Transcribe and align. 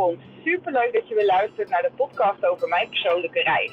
welkom. 0.00 0.20
Superleuk 0.44 0.92
dat 0.92 1.08
je 1.08 1.14
weer 1.14 1.26
luistert 1.26 1.68
naar 1.68 1.82
de 1.82 1.90
podcast 1.96 2.46
over 2.46 2.68
mijn 2.68 2.88
persoonlijke 2.88 3.40
reis. 3.40 3.72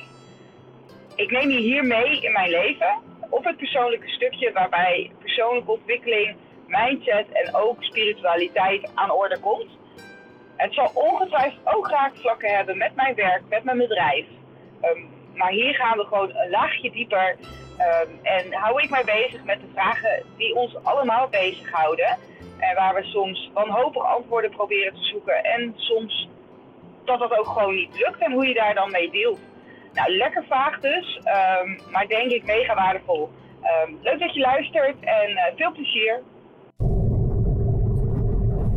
Ik 1.15 1.31
neem 1.31 1.49
je 1.49 1.59
hier 1.59 1.83
mee 1.83 2.21
in 2.21 2.31
mijn 2.31 2.49
leven 2.49 2.99
op 3.29 3.43
het 3.43 3.57
persoonlijke 3.57 4.07
stukje 4.07 4.51
waarbij 4.51 5.11
persoonlijke 5.19 5.71
ontwikkeling, 5.71 6.35
mindset 6.67 7.27
en 7.31 7.55
ook 7.55 7.83
spiritualiteit 7.83 8.91
aan 8.93 9.11
orde 9.11 9.39
komt. 9.39 9.69
Het 10.55 10.73
zal 10.73 10.91
ongetwijfeld 10.93 11.75
ook 11.75 11.89
raakvlakken 11.89 12.55
hebben 12.55 12.77
met 12.77 12.95
mijn 12.95 13.15
werk, 13.15 13.41
met 13.49 13.63
mijn 13.63 13.77
bedrijf. 13.77 14.25
Ehm, 14.81 15.01
maar 15.37 15.51
hier 15.51 15.73
gaan 15.73 15.97
we 15.97 16.03
gewoon 16.03 16.35
een 16.35 16.49
laagje 16.49 16.91
dieper 16.91 17.35
um, 17.79 18.19
en 18.23 18.53
hou 18.53 18.81
ik 18.81 18.89
mij 18.89 19.03
bezig 19.03 19.43
met 19.43 19.59
de 19.61 19.67
vragen 19.73 20.23
die 20.37 20.55
ons 20.55 20.83
allemaal 20.83 21.27
bezighouden. 21.27 22.17
En 22.57 22.75
waar 22.75 22.95
we 22.95 23.03
soms 23.03 23.51
wanhopig 23.53 24.03
antwoorden 24.03 24.51
proberen 24.51 24.93
te 24.93 25.03
zoeken. 25.03 25.43
En 25.43 25.73
soms 25.75 26.29
dat 27.05 27.19
dat 27.19 27.37
ook 27.37 27.47
gewoon 27.47 27.75
niet 27.75 27.99
lukt 27.99 28.19
en 28.19 28.31
hoe 28.31 28.47
je 28.47 28.53
daar 28.53 28.73
dan 28.73 28.91
mee 28.91 29.11
deelt. 29.11 29.39
Nou, 29.93 30.11
lekker 30.11 30.43
vaag 30.47 30.79
dus, 30.79 31.19
um, 31.61 31.79
maar 31.91 32.07
denk 32.07 32.31
ik 32.31 32.45
mega 32.45 32.75
waardevol. 32.75 33.29
Um, 33.63 33.99
leuk 34.01 34.19
dat 34.19 34.33
je 34.33 34.39
luistert 34.39 34.95
en 34.99 35.29
uh, 35.29 35.43
veel 35.55 35.71
plezier. 35.71 36.21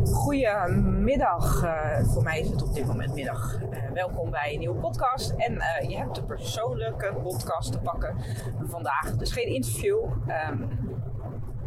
Goedemiddag, 0.05 1.63
uh, 1.63 2.03
voor 2.03 2.23
mij 2.23 2.39
is 2.39 2.49
het 2.49 2.63
op 2.63 2.73
dit 2.73 2.85
moment 2.85 3.13
middag. 3.13 3.61
Uh, 3.61 3.91
welkom 3.93 4.29
bij 4.29 4.53
een 4.53 4.59
nieuwe 4.59 4.79
podcast. 4.79 5.29
En 5.29 5.53
uh, 5.53 5.89
je 5.89 5.97
hebt 5.97 6.15
de 6.15 6.23
persoonlijke 6.23 7.13
podcast 7.23 7.71
te 7.71 7.79
pakken 7.79 8.15
vandaag. 8.63 9.15
Dus 9.17 9.31
geen 9.31 9.47
interview. 9.47 10.03
Um, 10.49 10.69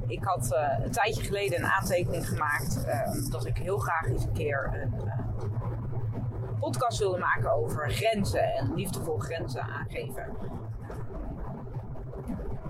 ik 0.06 0.24
had 0.24 0.56
een 0.82 0.90
tijdje 0.90 1.22
geleden 1.22 1.58
een 1.58 1.66
aantekening 1.66 2.28
gemaakt 2.28 2.86
dat 3.30 3.46
ik 3.46 3.56
heel 3.56 3.78
graag 3.78 4.06
eens 4.08 4.24
een 4.24 4.32
keer 4.32 4.70
een 4.82 6.58
podcast 6.58 6.98
wilde 6.98 7.18
maken 7.18 7.52
over 7.52 7.90
grenzen 7.90 8.54
en 8.54 8.74
liefdevol 8.74 9.18
grenzen 9.18 9.62
aangeven. 9.62 10.26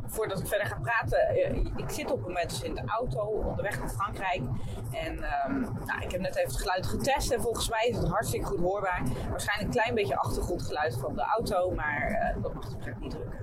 Voordat 0.07 0.41
ik 0.41 0.47
verder 0.47 0.67
ga 0.67 0.79
praten, 0.83 1.37
ik 1.77 1.91
zit 1.91 2.11
op 2.11 2.17
het 2.17 2.27
moment 2.27 2.51
dus 2.51 2.63
in 2.63 2.75
de 2.75 2.83
auto 2.87 3.21
onderweg 3.21 3.79
naar 3.79 3.89
Frankrijk. 3.89 4.43
En 4.91 5.13
um, 5.13 5.61
nou, 5.85 6.01
ik 6.01 6.11
heb 6.11 6.21
net 6.21 6.37
even 6.37 6.51
het 6.51 6.61
geluid 6.61 6.87
getest 6.87 7.33
en 7.33 7.41
volgens 7.41 7.69
mij 7.69 7.87
is 7.89 7.97
het 7.97 8.09
hartstikke 8.09 8.47
goed 8.47 8.61
hoorbaar. 8.61 9.03
Waarschijnlijk 9.31 9.69
een 9.69 9.81
klein 9.83 9.95
beetje 9.95 10.17
achtergrondgeluid 10.17 10.99
van 10.99 11.15
de 11.15 11.23
auto, 11.23 11.71
maar 11.71 12.35
dat 12.43 12.55
mag 12.55 12.65
het 12.65 13.01
niet 13.01 13.11
drukken. 13.11 13.43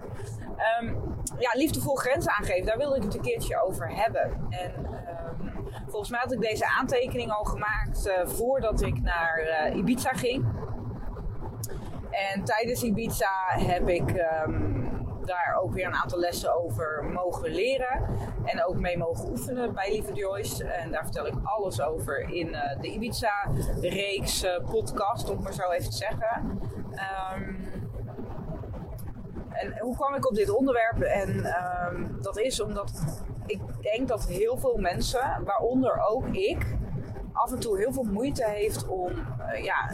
Um, 0.82 1.16
ja, 1.38 1.50
liefdevol 1.54 1.96
grenzen 1.96 2.32
aangeven, 2.32 2.66
daar 2.66 2.78
wilde 2.78 2.96
ik 2.96 3.04
het 3.04 3.16
een 3.16 3.22
keertje 3.22 3.64
over 3.64 3.96
hebben. 3.96 4.48
En 4.50 4.76
um, 4.76 5.70
volgens 5.88 6.10
mij 6.10 6.20
had 6.20 6.32
ik 6.32 6.42
deze 6.42 6.68
aantekening 6.80 7.32
al 7.32 7.44
gemaakt 7.44 8.08
uh, 8.08 8.28
voordat 8.28 8.82
ik 8.82 9.02
naar 9.02 9.72
Ibiza 9.76 10.10
ging. 10.10 10.46
En 12.34 12.44
tijdens 12.44 12.84
Ibiza 12.84 13.32
heb 13.48 13.90
ik 13.90 14.10
daar 15.26 15.58
ook 15.62 15.74
weer 15.74 15.86
een 15.86 15.96
aantal 15.96 16.20
lessen 16.20 16.64
over 16.64 17.04
mogen 17.04 17.50
leren. 17.50 18.06
En 18.46 18.66
ook 18.66 18.76
mee 18.76 18.98
mogen 18.98 19.30
oefenen 19.30 19.74
bij 19.74 19.92
Lieve 19.92 20.14
Joyce. 20.14 20.64
En 20.64 20.92
daar 20.92 21.04
vertel 21.04 21.28
ik 21.28 21.34
alles 21.44 21.82
over 21.82 22.20
in 22.20 22.48
uh, 22.48 22.82
de 22.82 22.88
Ibiza-reeks 22.88 24.46
podcast, 24.70 25.30
om 25.30 25.42
maar 25.44 25.54
zo 25.54 25.70
even 25.70 25.90
te 25.90 25.98
zeggen. 25.98 26.60
Um, 27.34 27.70
en 29.50 29.80
hoe 29.80 29.96
kwam 29.96 30.16
ik 30.16 30.30
op 30.30 30.36
dit 30.36 30.50
onderwerp? 30.50 31.02
En 31.02 31.30
um, 31.30 32.18
dat 32.22 32.38
is 32.38 32.62
omdat 32.62 32.92
ik 33.46 33.62
denk 33.82 34.08
dat 34.08 34.28
heel 34.28 34.58
veel 34.58 34.78
mensen, 34.78 35.44
waaronder 35.46 36.02
ook 36.10 36.26
ik, 36.28 36.78
af 37.34 37.52
en 37.52 37.60
toe 37.60 37.78
heel 37.78 37.94
veel 37.94 38.04
moeite 38.04 38.46
heeft 38.48 38.88
om 38.88 39.12
uh, 39.12 39.64
ja, 39.64 39.92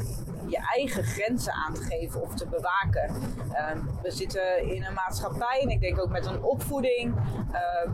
je 0.48 0.60
eigen 0.76 1.04
grenzen 1.04 1.54
aan 1.54 1.74
te 1.74 1.82
geven 1.82 2.22
of 2.22 2.36
te 2.36 2.48
bewaken. 2.48 3.12
Uh, 3.52 3.72
we 4.02 4.12
zitten 4.12 4.74
in 4.75 4.84
een 4.84 4.94
maatschappij 4.94 5.59
en 5.62 5.70
ik 5.70 5.81
denk 5.81 6.02
ook 6.02 6.09
met 6.09 6.26
een 6.26 6.44
opvoeding. 6.44 7.16
Uh, 7.52 7.94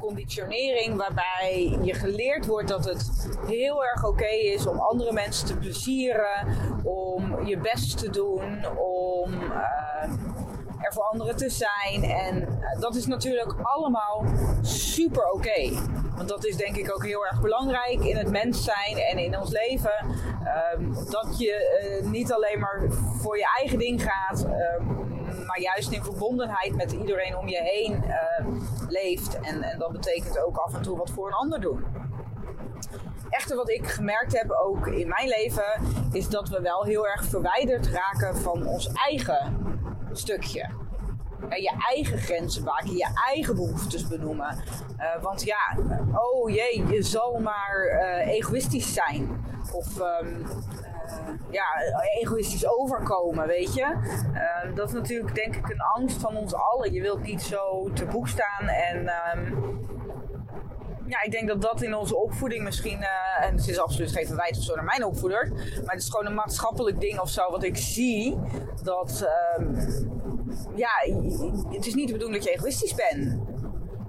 conditionering 0.00 0.96
waarbij 0.96 1.78
je 1.82 1.94
geleerd 1.94 2.46
wordt 2.46 2.68
dat 2.68 2.84
het 2.84 3.28
heel 3.46 3.84
erg 3.84 4.04
oké 4.04 4.28
is 4.28 4.66
om 4.66 4.78
andere 4.78 5.12
mensen 5.12 5.46
te 5.46 5.56
plezieren, 5.56 6.46
om 6.84 7.46
je 7.46 7.58
best 7.58 7.98
te 7.98 8.10
doen, 8.10 8.66
om 8.76 9.32
uh, 9.32 10.12
er 10.86 10.92
voor 10.92 11.02
anderen 11.02 11.36
te 11.36 11.50
zijn. 11.50 12.02
En 12.02 12.36
uh, 12.36 12.80
dat 12.80 12.94
is 12.94 13.06
natuurlijk 13.06 13.54
allemaal 13.62 14.24
super 14.62 15.30
oké. 15.30 15.70
Want 16.16 16.28
dat 16.28 16.44
is 16.44 16.56
denk 16.56 16.76
ik 16.76 16.94
ook 16.94 17.04
heel 17.04 17.26
erg 17.26 17.40
belangrijk 17.40 18.00
in 18.04 18.16
het 18.16 18.30
mens 18.30 18.64
zijn 18.64 18.96
en 18.96 19.18
in 19.18 19.38
ons 19.38 19.50
leven. 19.50 19.94
Um, 20.74 20.94
dat 21.10 21.38
je 21.38 22.00
uh, 22.02 22.10
niet 22.10 22.32
alleen 22.32 22.58
maar 22.58 22.82
voor 23.20 23.36
je 23.38 23.46
eigen 23.58 23.78
ding 23.78 24.02
gaat. 24.02 24.44
Um, 24.44 25.04
maar 25.46 25.60
juist 25.60 25.90
in 25.90 26.02
verbondenheid 26.02 26.76
met 26.76 26.92
iedereen 26.92 27.36
om 27.36 27.48
je 27.48 27.62
heen 27.62 28.04
uh, 28.06 28.46
leeft. 28.88 29.40
En, 29.40 29.62
en 29.62 29.78
dat 29.78 29.92
betekent 29.92 30.38
ook 30.38 30.56
af 30.56 30.74
en 30.74 30.82
toe 30.82 30.96
wat 30.96 31.10
voor 31.10 31.26
een 31.26 31.34
ander 31.34 31.60
doen. 31.60 31.84
Echter, 33.30 33.56
wat 33.56 33.70
ik 33.70 33.86
gemerkt 33.86 34.38
heb 34.38 34.50
ook 34.50 34.86
in 34.86 35.08
mijn 35.08 35.28
leven, 35.28 35.64
is 36.12 36.28
dat 36.28 36.48
we 36.48 36.60
wel 36.60 36.84
heel 36.84 37.06
erg 37.06 37.24
verwijderd 37.24 37.86
raken 37.86 38.36
van 38.36 38.66
ons 38.66 38.92
eigen 38.92 39.65
stukje. 40.18 40.70
En 41.48 41.62
je 41.62 41.72
eigen 41.88 42.18
grenzen 42.18 42.64
maken, 42.64 42.96
je 42.96 43.08
eigen 43.26 43.54
behoeftes 43.54 44.08
benoemen. 44.08 44.62
Uh, 44.98 45.22
want 45.22 45.44
ja, 45.44 45.76
oh 46.14 46.50
jee, 46.50 46.86
je 46.86 47.02
zal 47.02 47.38
maar 47.40 48.00
uh, 48.02 48.26
egoïstisch 48.26 48.94
zijn. 48.94 49.44
Of 49.72 50.00
um, 50.00 50.46
ja, 51.50 51.64
egoïstisch 52.20 52.66
overkomen, 52.68 53.46
weet 53.46 53.74
je. 53.74 53.94
Uh, 54.34 54.74
dat 54.74 54.88
is 54.88 54.94
natuurlijk 54.94 55.34
denk 55.34 55.56
ik 55.56 55.68
een 55.68 55.80
angst 55.80 56.20
van 56.20 56.36
ons 56.36 56.54
allen. 56.54 56.92
Je 56.92 57.00
wilt 57.00 57.22
niet 57.22 57.42
zo 57.42 57.90
te 57.92 58.04
boek 58.04 58.28
staan 58.28 58.68
en... 58.68 59.10
Um, 59.36 59.85
ja, 61.06 61.22
ik 61.22 61.30
denk 61.30 61.48
dat 61.48 61.62
dat 61.62 61.82
in 61.82 61.94
onze 61.94 62.16
opvoeding 62.16 62.64
misschien, 62.64 62.98
uh, 62.98 63.46
en 63.46 63.56
het 63.56 63.68
is 63.68 63.78
absoluut 63.78 64.12
geen 64.12 64.26
verwijt 64.26 64.56
of 64.56 64.62
zo 64.62 64.74
naar 64.74 64.84
mijn 64.84 65.04
opvoeder, 65.04 65.48
maar 65.84 65.94
het 65.94 66.02
is 66.02 66.08
gewoon 66.10 66.26
een 66.26 66.34
maatschappelijk 66.34 67.00
ding 67.00 67.20
of 67.20 67.28
zo 67.28 67.50
wat 67.50 67.62
ik 67.62 67.76
zie. 67.76 68.38
Dat, 68.82 69.28
um, 69.58 69.76
ja, 70.74 70.90
het 71.70 71.86
is 71.86 71.94
niet 71.94 72.06
de 72.06 72.12
bedoeling 72.12 72.42
dat 72.42 72.52
je 72.52 72.58
egoïstisch 72.58 72.94
bent. 72.94 73.40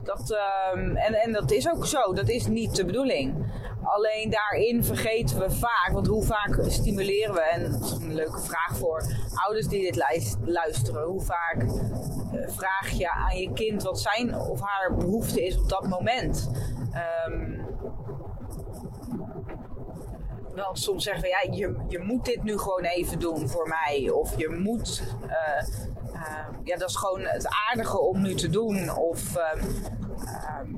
Dat, 0.03 0.37
um, 0.73 0.95
en, 0.95 1.13
en 1.13 1.31
dat 1.31 1.51
is 1.51 1.69
ook 1.69 1.85
zo, 1.85 2.13
dat 2.13 2.29
is 2.29 2.47
niet 2.47 2.75
de 2.75 2.85
bedoeling. 2.85 3.45
Alleen 3.83 4.29
daarin 4.29 4.83
vergeten 4.83 5.39
we 5.39 5.51
vaak, 5.51 5.89
want 5.91 6.07
hoe 6.07 6.23
vaak 6.23 6.59
stimuleren 6.67 7.33
we, 7.33 7.41
en 7.41 7.71
dat 7.71 7.83
is 7.83 7.91
een 7.91 8.13
leuke 8.13 8.39
vraag 8.39 8.77
voor 8.77 9.03
ouders 9.33 9.67
die 9.67 9.81
dit 9.81 10.05
luisteren, 10.45 11.03
hoe 11.03 11.21
vaak 11.21 11.63
uh, 11.63 12.47
vraag 12.47 12.89
je 12.89 13.09
aan 13.09 13.37
je 13.37 13.53
kind 13.53 13.83
wat 13.83 13.99
zijn 13.99 14.35
of 14.35 14.59
haar 14.61 14.95
behoefte 14.95 15.45
is 15.45 15.57
op 15.57 15.69
dat 15.69 15.87
moment. 15.87 16.49
Um, 17.27 17.65
want 20.55 20.79
soms 20.79 21.03
zeggen 21.03 21.23
we, 21.23 21.29
ja, 21.29 21.51
je, 21.51 21.75
je 21.87 21.99
moet 21.99 22.25
dit 22.25 22.43
nu 22.43 22.57
gewoon 22.57 22.83
even 22.83 23.19
doen 23.19 23.49
voor 23.49 23.67
mij. 23.67 24.09
Of 24.09 24.37
je 24.37 24.49
moet, 24.49 25.03
uh, 25.25 25.67
uh, 26.13 26.47
ja, 26.63 26.77
dat 26.77 26.89
is 26.89 26.95
gewoon 26.95 27.21
het 27.21 27.47
aardige 27.69 27.99
om 27.99 28.21
nu 28.21 28.33
te 28.35 28.49
doen. 28.49 28.97
Of 28.97 29.35
uh, 29.35 29.63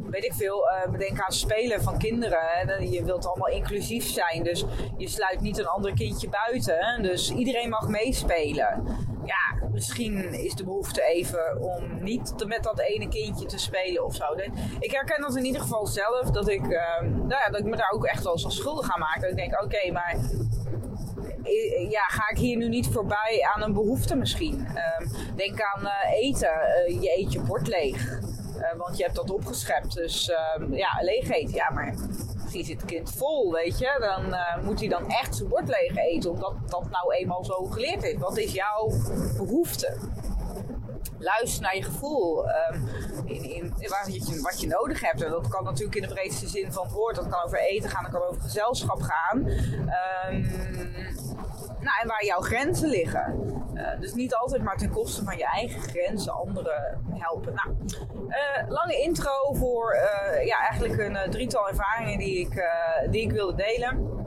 weet 0.09 0.25
ik 0.25 0.33
veel, 0.33 0.67
bedenk 0.91 1.21
aan 1.21 1.31
spelen 1.31 1.81
van 1.81 1.97
kinderen. 1.97 2.39
Hè. 2.41 2.73
Je 2.73 3.03
wilt 3.03 3.27
allemaal 3.27 3.49
inclusief 3.49 4.05
zijn, 4.05 4.43
dus 4.43 4.65
je 4.97 5.07
sluit 5.07 5.41
niet 5.41 5.57
een 5.57 5.67
ander 5.67 5.93
kindje 5.93 6.29
buiten. 6.29 6.77
Hè. 6.79 7.01
Dus 7.01 7.31
iedereen 7.31 7.69
mag 7.69 7.87
meespelen 7.87 8.83
misschien 9.71 10.33
is 10.33 10.55
de 10.55 10.63
behoefte 10.63 11.03
even 11.03 11.61
om 11.61 12.03
niet 12.03 12.33
met 12.45 12.63
dat 12.63 12.79
ene 12.79 13.09
kindje 13.09 13.45
te 13.45 13.57
spelen 13.57 14.05
of 14.05 14.15
zo. 14.15 14.25
Ik 14.79 14.91
herken 14.91 15.21
dat 15.21 15.35
in 15.35 15.45
ieder 15.45 15.61
geval 15.61 15.87
zelf, 15.87 16.31
dat 16.31 16.49
ik, 16.49 16.61
uh, 16.61 17.01
nou 17.01 17.29
ja, 17.29 17.49
dat 17.49 17.59
ik 17.59 17.65
me 17.65 17.75
daar 17.75 17.91
ook 17.91 18.05
echt 18.05 18.23
wel 18.23 18.33
eens 18.33 18.55
schuldig 18.55 18.91
aan 18.91 18.99
maak. 18.99 19.21
Dat 19.21 19.29
ik 19.29 19.35
denk, 19.35 19.63
oké, 19.63 19.91
maar 19.91 20.15
ja, 21.89 22.03
ga 22.03 22.29
ik 22.29 22.37
hier 22.37 22.57
nu 22.57 22.67
niet 22.67 22.87
voorbij 22.87 23.47
aan 23.55 23.61
een 23.61 23.73
behoefte 23.73 24.15
misschien? 24.15 24.67
Uh, 24.75 25.07
denk 25.35 25.61
aan 25.61 25.83
uh, 25.83 26.11
eten. 26.19 26.51
Uh, 26.87 27.01
je 27.01 27.17
eet 27.17 27.31
je 27.31 27.41
bord 27.41 27.67
leeg. 27.67 28.19
Uh, 28.57 28.77
want 28.77 28.97
je 28.97 29.03
hebt 29.03 29.15
dat 29.15 29.29
opgeschept. 29.29 29.93
Dus 29.93 30.29
uh, 30.29 30.77
ja, 30.77 30.89
leeg 31.01 31.29
eten. 31.29 31.55
Ja, 31.55 31.71
maar 31.73 31.95
misschien 32.53 32.77
zit 32.77 32.81
het 32.81 32.91
kind 32.91 33.17
vol, 33.17 33.51
weet 33.51 33.79
je. 33.79 33.95
Dan 33.99 34.33
uh, 34.33 34.63
moet 34.63 34.79
hij 34.79 34.89
dan 34.89 35.09
echt 35.09 35.35
zijn 35.35 35.49
bord 35.49 35.67
leeg 35.67 35.95
eten. 35.95 36.31
Omdat 36.31 36.53
dat 36.65 36.89
nou 36.89 37.13
eenmaal 37.13 37.43
zo 37.43 37.65
geleerd 37.65 38.03
is. 38.03 38.17
Wat 38.17 38.37
is 38.37 38.51
jouw 38.51 38.91
behoefte? 39.37 39.97
Luister 41.19 41.61
naar 41.61 41.75
je 41.75 41.83
gevoel. 41.83 42.45
Um, 42.45 42.87
in, 43.25 43.43
in, 43.43 43.73
wat, 44.41 44.61
je, 44.61 44.67
nodig 44.67 45.01
hebt. 45.01 45.23
En 45.23 45.31
dat 45.31 45.47
kan 45.47 45.63
natuurlijk 45.63 45.95
in 45.95 46.01
de 46.01 46.13
breedste 46.13 46.47
zin 46.47 46.71
van 46.71 46.83
het 46.83 46.93
woord. 46.93 47.15
Dat 47.15 47.27
kan 47.27 47.43
over 47.43 47.59
eten 47.59 47.89
gaan, 47.89 48.03
dat 48.03 48.11
kan 48.11 48.29
over 48.29 48.41
gezelschap 48.41 49.01
gaan. 49.01 49.37
Um, 49.37 50.41
nou, 51.79 52.01
en 52.01 52.07
waar 52.07 52.25
jouw 52.25 52.41
grenzen 52.41 52.89
liggen. 52.89 53.57
Uh, 53.73 53.99
dus 53.99 54.13
niet 54.13 54.35
altijd 54.35 54.63
maar 54.63 54.77
ten 54.77 54.89
koste 54.89 55.23
van 55.23 55.37
je 55.37 55.45
eigen 55.45 55.81
grenzen 55.81 56.33
anderen 56.33 57.03
helpen. 57.09 57.53
Nou, 57.53 57.75
uh, 58.29 58.69
lange 58.69 59.01
intro 59.01 59.53
voor 59.53 59.95
uh, 59.95 60.45
ja, 60.45 60.57
eigenlijk 60.69 60.99
een 60.99 61.31
drietal 61.31 61.67
ervaringen 61.67 62.17
die 62.19 62.39
ik, 62.39 62.63
die 63.09 63.21
ik 63.21 63.31
wilde 63.31 63.55
delen. 63.55 64.17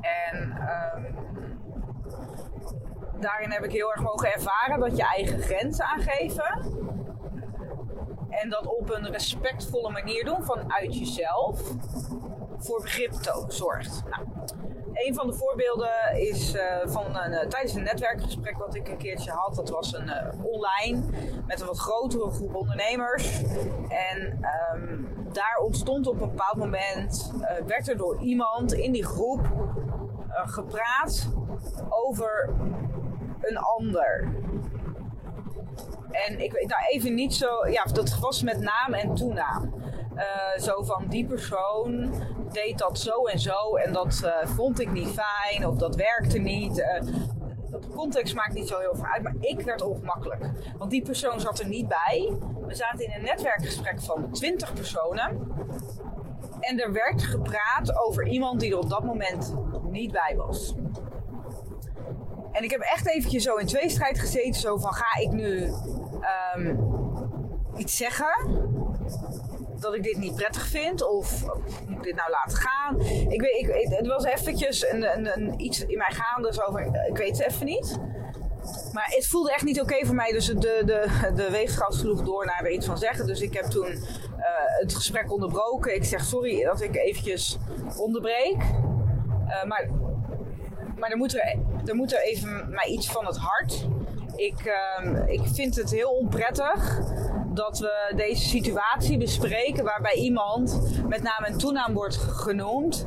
En 0.00 0.52
ehm, 0.52 1.04
daarin 3.20 3.50
heb 3.50 3.64
ik 3.64 3.72
heel 3.72 3.90
erg 3.90 4.02
mogen 4.02 4.32
ervaren 4.32 4.80
dat 4.80 4.96
je 4.96 5.02
eigen 5.02 5.42
grenzen 5.42 5.84
aangeven. 5.84 6.74
En 8.30 8.50
dat 8.50 8.66
op 8.66 8.90
een 8.90 9.10
respectvolle 9.10 9.90
manier 9.90 10.24
doen 10.24 10.44
vanuit 10.44 10.98
jezelf 10.98 11.60
voor 12.58 12.80
begrip 12.80 13.12
zorgt. 13.48 14.02
Nou, 14.10 14.26
een 15.04 15.14
van 15.14 15.26
de 15.26 15.32
voorbeelden 15.32 15.90
is 16.14 16.54
uh, 16.54 16.62
van 16.84 17.16
een, 17.16 17.32
uh, 17.32 17.40
tijdens 17.40 17.74
een 17.74 17.82
netwerkgesprek 17.82 18.58
wat 18.58 18.74
ik 18.74 18.88
een 18.88 18.96
keertje 18.96 19.30
had. 19.30 19.54
Dat 19.54 19.68
was 19.68 19.94
een 19.94 20.06
uh, 20.06 20.44
online 20.44 21.02
met 21.46 21.60
een 21.60 21.66
wat 21.66 21.78
grotere 21.78 22.30
groep 22.30 22.54
ondernemers. 22.54 23.42
En 23.88 24.44
um, 24.74 25.08
daar 25.32 25.58
ontstond 25.64 26.06
op 26.06 26.20
een 26.20 26.28
bepaald 26.28 26.56
moment, 26.56 27.32
werd 27.66 27.88
er 27.88 27.96
door 27.96 28.20
iemand 28.20 28.72
in 28.72 28.92
die 28.92 29.04
groep 29.04 29.40
gepraat 30.28 31.28
over 31.88 32.54
een 33.40 33.56
ander. 33.56 34.34
En 36.10 36.40
ik 36.40 36.52
weet 36.52 36.68
nou 36.68 36.82
even 36.88 37.14
niet 37.14 37.34
zo, 37.34 37.66
ja, 37.68 37.82
dat 37.82 38.18
was 38.18 38.42
met 38.42 38.60
naam 38.60 38.94
en 38.94 39.14
toenaam. 39.14 39.74
Zo 40.56 40.82
van 40.82 41.04
die 41.08 41.26
persoon 41.26 42.14
dat 42.76 42.98
zo 42.98 43.24
en 43.24 43.38
zo 43.38 43.76
en 43.76 43.92
dat 43.92 44.20
uh, 44.24 44.46
vond 44.46 44.80
ik 44.80 44.92
niet 44.92 45.08
fijn 45.08 45.66
of 45.66 45.76
dat 45.76 45.96
werkte 45.96 46.38
niet. 46.38 46.78
Uh, 46.78 47.00
context 47.94 48.34
maakt 48.34 48.54
niet 48.54 48.68
zo 48.68 48.78
heel 48.78 48.94
veel 48.94 49.06
uit, 49.06 49.22
maar 49.22 49.34
ik 49.40 49.60
werd 49.60 49.82
ongemakkelijk. 49.82 50.50
Want 50.78 50.90
die 50.90 51.02
persoon 51.02 51.40
zat 51.40 51.58
er 51.58 51.68
niet 51.68 51.88
bij. 51.88 52.36
We 52.66 52.74
zaten 52.74 53.04
in 53.04 53.12
een 53.12 53.22
netwerkgesprek 53.22 54.02
van 54.02 54.30
20 54.30 54.72
personen. 54.72 55.54
En 56.60 56.80
er 56.80 56.92
werd 56.92 57.22
gepraat 57.22 57.98
over 57.98 58.26
iemand 58.26 58.60
die 58.60 58.72
er 58.72 58.78
op 58.78 58.90
dat 58.90 59.04
moment 59.04 59.54
niet 59.90 60.12
bij 60.12 60.34
was. 60.36 60.74
En 62.52 62.62
ik 62.62 62.70
heb 62.70 62.80
echt 62.80 63.08
eventjes 63.08 63.42
zo 63.42 63.56
in 63.56 63.66
tweestrijd 63.66 64.18
gezeten. 64.18 64.60
Zo 64.60 64.76
van, 64.76 64.92
ga 64.92 65.20
ik 65.20 65.30
nu 65.30 65.72
um, 66.56 66.78
iets 67.76 67.96
zeggen? 67.96 68.34
Dat 69.80 69.94
ik 69.94 70.02
dit 70.02 70.16
niet 70.16 70.34
prettig 70.34 70.66
vind? 70.66 71.08
Of 71.08 71.44
moet 71.86 71.98
ik 71.98 72.02
dit 72.02 72.14
nou 72.14 72.30
laten 72.30 72.58
gaan? 72.58 73.00
Ik 73.28 73.40
weet, 73.40 73.54
ik, 73.54 73.92
het 73.92 74.06
was 74.06 74.24
eventjes 74.24 74.90
een, 74.90 75.16
een, 75.16 75.36
een, 75.36 75.60
iets 75.60 75.86
in 75.86 75.98
mij 75.98 76.12
gaande. 76.12 76.52
Van, 76.52 76.94
ik 77.08 77.16
weet 77.16 77.38
het 77.38 77.50
even 77.50 77.66
niet. 77.66 77.98
Maar 78.92 79.06
het 79.06 79.26
voelde 79.26 79.52
echt 79.52 79.64
niet 79.64 79.80
oké 79.80 80.06
voor 80.06 80.14
mij. 80.14 80.32
Dus 80.32 80.46
de, 80.46 80.54
de, 80.84 81.30
de 81.34 81.50
weegschaal 81.50 81.92
sloeg 81.92 82.22
door 82.22 82.46
naar 82.46 82.64
er 82.64 82.70
iets 82.70 82.86
van 82.86 82.98
zeggen. 82.98 83.26
Dus 83.26 83.40
ik 83.40 83.52
heb 83.54 83.64
toen 83.64 83.86
uh, 83.86 83.96
het 84.80 84.94
gesprek 84.94 85.32
onderbroken. 85.32 85.94
Ik 85.94 86.04
zeg 86.04 86.24
sorry 86.24 86.64
dat 86.64 86.80
ik 86.80 86.96
eventjes 86.96 87.58
onderbreek. 87.96 88.56
Uh, 89.48 89.64
maar 89.64 89.88
maar 90.96 91.10
er 91.10 91.16
moet 91.16 91.34
er, 91.34 91.58
er 91.86 91.94
moet 91.94 92.12
er 92.12 92.22
even 92.22 92.70
mij 92.70 92.86
iets 92.86 93.06
van 93.06 93.26
het 93.26 93.36
hart. 93.36 93.86
Ik, 94.36 94.64
uh, 94.64 95.22
ik 95.26 95.40
vind 95.52 95.76
het 95.76 95.90
heel 95.90 96.10
onprettig 96.10 97.00
dat 97.56 97.78
we 97.78 98.12
deze 98.16 98.48
situatie 98.48 99.18
bespreken 99.18 99.84
waarbij 99.84 100.14
iemand 100.14 100.80
met 101.08 101.22
naam 101.22 101.44
en 101.44 101.58
toenaam 101.58 101.94
wordt 101.94 102.16
genoemd, 102.16 103.06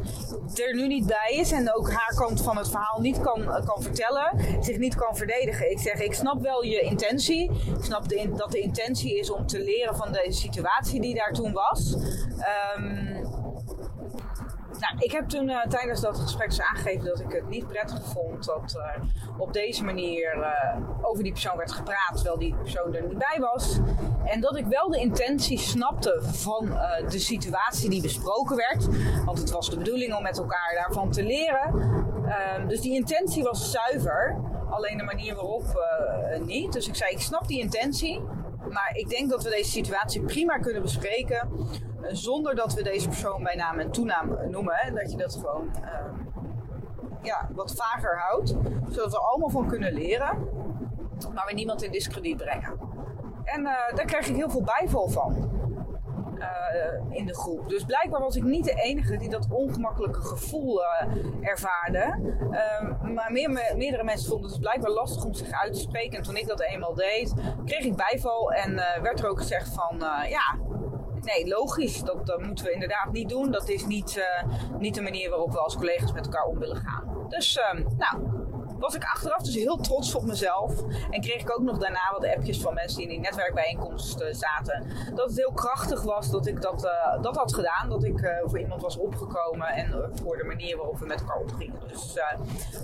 er 0.56 0.76
nu 0.76 0.88
niet 0.88 1.06
bij 1.06 1.36
is 1.40 1.52
en 1.52 1.76
ook 1.76 1.92
haar 1.92 2.16
kant 2.16 2.42
van 2.42 2.58
het 2.58 2.70
verhaal 2.70 3.00
niet 3.00 3.22
kan, 3.22 3.46
kan 3.66 3.82
vertellen, 3.82 4.32
zich 4.62 4.78
niet 4.78 4.96
kan 4.96 5.16
verdedigen. 5.16 5.72
Ik 5.72 5.80
zeg, 5.80 6.00
ik 6.00 6.14
snap 6.14 6.42
wel 6.42 6.64
je 6.64 6.80
intentie. 6.80 7.52
Ik 7.52 7.84
snap 7.84 8.10
de, 8.10 8.32
dat 8.36 8.52
de 8.52 8.60
intentie 8.60 9.20
is 9.20 9.32
om 9.32 9.48
te 9.48 9.64
leren 9.64 9.96
van 9.96 10.12
de 10.12 10.26
situatie 10.30 11.02
die 11.02 11.16
daar 11.16 11.34
toen 11.34 11.54
was. 11.54 11.96
Um, 12.78 13.19
nou, 14.80 14.96
ik 14.98 15.12
heb 15.12 15.30
toen 15.30 15.50
uh, 15.50 15.66
tijdens 15.66 16.02
dat 16.02 16.20
gesprek 16.20 16.50
dus 16.50 16.62
aangegeven 16.62 17.06
dat 17.06 17.20
ik 17.20 17.32
het 17.32 17.50
niet 17.50 17.68
prettig 17.68 18.04
vond 18.04 18.46
dat 18.46 18.76
uh, 18.78 19.04
op 19.38 19.54
deze 19.54 19.84
manier 19.84 20.38
uh, 20.38 20.78
over 21.02 21.24
die 21.24 21.32
persoon 21.32 21.58
werd 21.58 21.72
gepraat 21.72 22.14
terwijl 22.14 22.38
die 22.38 22.56
persoon 22.56 22.96
er 22.96 23.04
niet 23.04 23.18
bij 23.18 23.38
was. 23.40 23.78
En 24.26 24.42
dat 24.42 24.58
ik 24.58 24.66
wel 24.66 24.90
de 24.90 25.00
intentie 25.00 25.58
snapte 25.58 26.20
van 26.22 26.66
de 27.10 27.20
situatie 27.20 27.90
die 27.90 28.02
besproken 28.02 28.56
werd. 28.56 28.88
Want 29.26 29.38
het 29.38 29.52
was 29.52 29.70
de 29.70 29.78
bedoeling 29.78 30.16
om 30.16 30.24
met 30.24 30.38
elkaar 30.38 30.74
daarvan 30.74 31.12
te 31.12 31.24
leren. 31.24 31.74
Ehm, 32.26 32.68
dus 32.68 32.82
die 32.82 32.96
intentie 32.96 33.44
was 33.44 33.72
zuiver, 33.72 34.38
alleen 34.70 34.98
de 34.98 35.04
manier 35.04 35.36
waarop 35.36 35.88
niet. 36.46 36.74
Dus 36.74 36.88
ik 36.88 36.96
zei, 36.96 37.12
ik 37.12 37.20
snap 37.20 37.48
die 37.48 37.60
intentie. 37.60 38.22
Maar 38.70 38.92
ik 38.94 39.10
denk 39.10 39.30
dat 39.30 39.44
we 39.44 39.50
deze 39.50 39.70
situatie 39.70 40.22
prima 40.22 40.58
kunnen 40.58 40.82
bespreken 40.82 41.50
zonder 42.02 42.56
dat 42.56 42.74
we 42.74 42.84
deze 42.84 43.08
persoon 43.08 43.44
bij 43.44 43.56
naam 43.56 43.80
en 43.80 43.92
toenaam 43.92 44.38
noemen. 44.50 44.74
Hè, 44.76 44.92
dat 44.92 45.12
je 45.12 45.18
dat 45.18 45.34
gewoon 45.34 45.72
uh, 45.84 45.90
ja, 47.22 47.50
wat 47.54 47.74
vager 47.76 48.20
houdt. 48.20 48.56
Zodat 48.90 49.12
we 49.12 49.20
allemaal 49.20 49.50
van 49.50 49.68
kunnen 49.68 49.94
leren. 49.94 50.48
Maar 51.34 51.46
we 51.48 51.54
niemand 51.54 51.84
in 51.84 51.92
discrediet 51.92 52.38
brengen. 52.38 52.80
En 53.44 53.62
uh, 53.62 53.96
daar 53.96 54.06
krijg 54.06 54.28
ik 54.28 54.36
heel 54.36 54.50
veel 54.50 54.64
bijval 54.64 55.10
van. 55.10 55.58
Uh, 56.38 57.18
in 57.18 57.26
de 57.26 57.36
groep. 57.36 57.70
Dus 57.70 57.84
blijkbaar 57.84 58.22
was 58.22 58.36
ik 58.36 58.44
niet 58.44 58.66
de 58.66 58.74
enige 58.74 59.18
die 59.18 59.30
dat 59.30 59.48
ongemakkelijke 59.50 60.22
gevoel 60.22 60.82
ervaarde. 61.42 62.20
Uh, 62.52 63.14
maar 63.14 63.32
meer, 63.32 63.74
meerdere 63.76 64.04
mensen 64.04 64.30
vonden 64.30 64.52
het 64.52 64.60
blijkbaar 64.60 64.92
lastig 64.92 65.26
om 65.26 65.34
zich 65.34 65.52
uit 65.52 65.74
te 65.74 65.80
spreken. 65.80 66.18
En 66.18 66.24
toen 66.24 66.38
ik 66.38 66.48
dat 66.48 66.62
eenmaal 66.62 66.94
deed, 66.94 67.34
kreeg 67.66 67.86
ik 67.86 67.96
bijval 67.96 68.52
en 68.52 68.76
werd 69.02 69.20
er 69.20 69.30
ook 69.30 69.40
gezegd 69.40 69.74
van 69.74 69.98
ja, 70.30 70.58
nee, 71.34 71.48
logisch. 71.48 72.02
Dat, 72.02 72.42
moeten 72.42 72.66
we 72.66 72.72
inderdaad 72.72 73.12
niet 73.12 73.30
doen. 73.30 73.52
Dat 73.52 73.70
is 73.70 73.86
niet, 73.86 74.18
uh, 74.18 74.80
niet 74.80 74.96
de 74.96 75.02
manier 75.02 75.30
waarop 75.30 75.52
we 75.52 75.60
als 75.60 75.76
collega's 75.76 76.12
met 76.12 76.26
elkaar 76.26 76.46
om 76.46 76.60
willen 76.60 76.78
gaan. 76.78 77.26
Dus, 77.28 77.58
uh, 77.58 77.86
nou, 77.98 78.40
was 78.80 78.96
ik 78.96 79.04
achteraf 79.04 79.42
dus 79.42 79.56
heel 79.56 79.78
trots 79.78 80.16
op 80.16 80.24
mezelf. 80.24 80.82
En 81.10 81.22
kreeg 81.22 81.42
ik 81.42 81.52
ook 81.52 81.62
nog 81.62 81.78
daarna 81.78 82.12
wat 82.12 82.36
appjes 82.36 82.62
van 82.62 82.74
mensen 82.74 82.98
die 82.98 83.08
in 83.08 83.14
die 83.14 83.20
netwerkbijeenkomst 83.20 84.22
uh, 84.22 84.28
zaten. 84.32 84.86
Dat 85.16 85.28
het 85.28 85.38
heel 85.38 85.52
krachtig 85.52 86.04
was 86.04 86.32
dat 86.32 86.48
ik 86.48 86.62
dat, 86.62 86.86
uh, 86.86 87.22
dat 87.22 87.36
had 87.36 87.54
gedaan. 87.54 87.90
Dat 87.90 88.04
ik 88.04 88.22
uh, 88.22 88.32
voor 88.46 88.60
iemand 88.60 88.82
was 88.82 88.98
opgekomen 88.98 89.68
en 89.68 90.12
voor 90.24 90.38
de 90.38 90.44
manier 90.44 90.78
waarop 90.78 91.00
we 91.00 91.06
met 91.06 91.20
elkaar 91.20 91.38
omgingen. 91.38 91.80
Dus 91.88 92.14
daar 92.14 92.38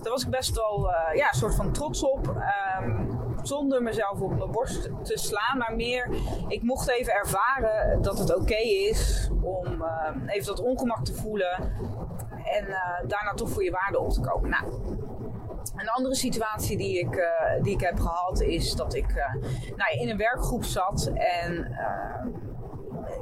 was 0.03 0.23
ik 0.23 0.29
best 0.29 0.55
wel 0.55 0.89
ja, 1.13 1.27
een 1.27 1.37
soort 1.37 1.55
van 1.55 1.71
trots 1.71 2.03
op. 2.03 2.27
Um, 2.27 3.14
zonder 3.47 3.83
mezelf 3.83 4.21
op 4.21 4.37
mijn 4.37 4.51
borst 4.51 4.89
te 5.03 5.17
slaan, 5.17 5.57
maar 5.57 5.75
meer, 5.75 6.09
ik 6.47 6.61
mocht 6.61 6.89
even 6.89 7.13
ervaren 7.13 8.01
dat 8.01 8.17
het 8.17 8.35
oké 8.35 8.61
is 8.89 9.29
om 9.41 9.83
even 10.27 10.45
dat 10.45 10.61
ongemak 10.61 11.05
te 11.05 11.13
voelen 11.13 11.71
en 12.43 12.65
daarna 13.07 13.33
toch 13.35 13.49
voor 13.49 13.63
je 13.63 13.71
waarde 13.71 13.99
op 13.99 14.09
te 14.09 14.21
komen. 14.21 14.49
Nou, 14.49 14.63
een 15.75 15.89
andere 15.89 16.15
situatie 16.15 16.77
die 16.77 16.99
ik, 16.99 17.15
uh, 17.15 17.63
die 17.63 17.73
ik 17.73 17.81
heb 17.81 17.99
gehad 17.99 18.41
is 18.41 18.73
dat 18.73 18.93
ik 18.93 19.13
nou, 19.75 19.99
in 19.99 20.09
een 20.09 20.17
werkgroep 20.17 20.63
zat 20.63 21.11
en 21.13 21.77